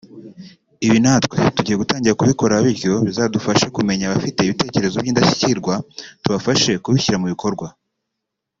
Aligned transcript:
Ibi 0.85 0.97
natwe 1.03 1.37
tugiye 1.55 1.75
gutangira 1.81 2.17
kubikora 2.19 2.55
bityo 2.65 2.93
bizadufashe 3.07 3.65
kumenya 3.75 4.03
abafite 4.07 4.39
ibitekerezo 4.43 4.95
by’indashyikirwa 4.99 5.73
tubafashe 6.23 6.71
kubishyira 6.83 7.17
mu 7.21 7.27
bikorwa 7.35 7.67